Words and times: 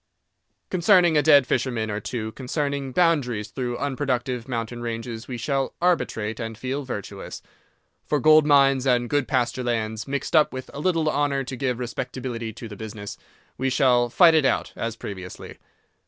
Concerning 0.71 1.15
a 1.15 1.21
dead 1.21 1.45
fisherman 1.45 1.91
or 1.91 1.99
two, 1.99 2.31
concerning 2.31 2.91
boundaries 2.91 3.49
through 3.49 3.77
unproductive 3.77 4.47
mountain 4.47 4.81
ranges 4.81 5.27
we 5.27 5.37
shall 5.37 5.75
arbitrate 5.79 6.39
and 6.39 6.57
feel 6.57 6.81
virtuous. 6.83 7.43
For 8.07 8.19
gold 8.19 8.43
mines 8.47 8.87
and 8.87 9.07
good 9.07 9.27
pasture 9.27 9.63
lands, 9.63 10.07
mixed 10.07 10.35
up 10.35 10.53
with 10.53 10.71
a 10.73 10.79
little 10.79 11.07
honour 11.07 11.43
to 11.43 11.55
give 11.55 11.77
respectability 11.77 12.51
to 12.51 12.67
the 12.67 12.75
business, 12.75 13.15
we 13.59 13.69
shall 13.69 14.09
fight 14.09 14.33
it 14.33 14.43
out, 14.43 14.73
as 14.75 14.95
previously. 14.95 15.59